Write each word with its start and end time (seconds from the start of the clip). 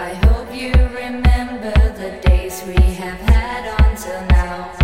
I 0.00 0.14
hope 0.26 0.54
you 0.54 0.70
remember 0.94 1.72
the 1.72 2.20
days 2.24 2.62
we 2.64 2.74
have 2.74 3.18
had 3.18 3.64
until 3.84 4.20
now. 4.28 4.77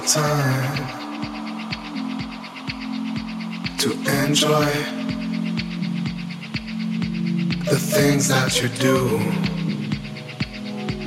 the 0.00 0.06
time 0.06 0.76
to 3.78 3.92
enjoy 4.24 4.66
the 7.70 7.78
things 7.78 8.28
that 8.28 8.60
you 8.60 8.68
do 8.68 9.18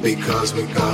because 0.02 0.56
we 0.56 0.64
got. 0.74 0.89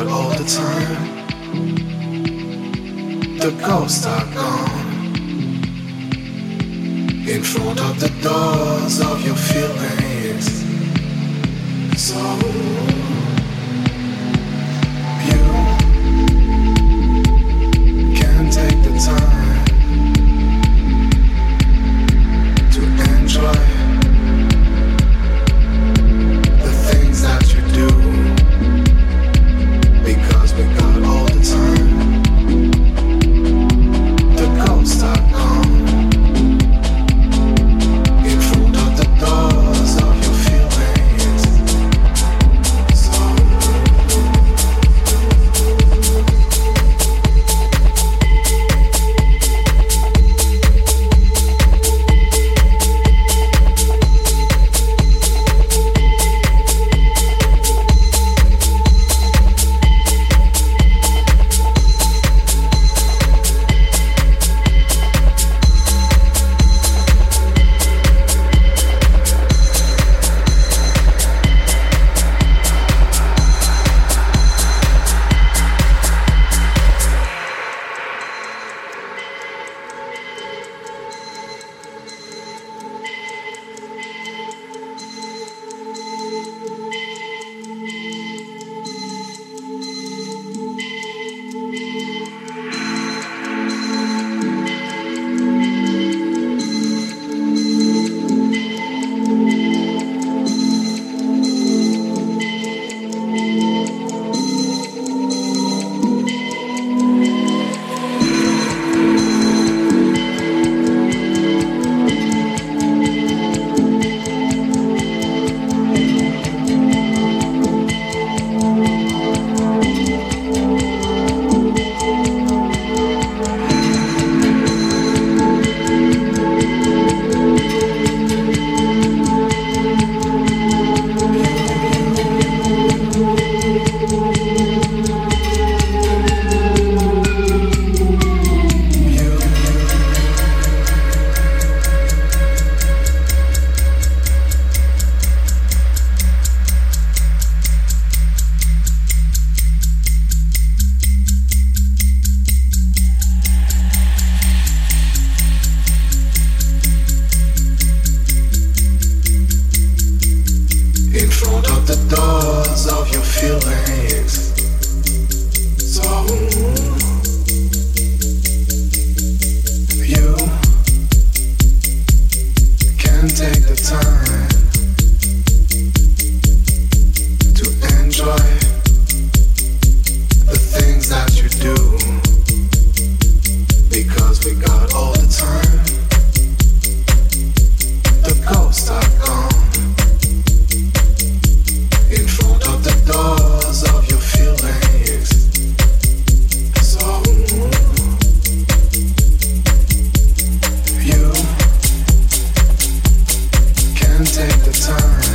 take 204.35 204.51
the 204.65 204.71
time. 204.71 205.34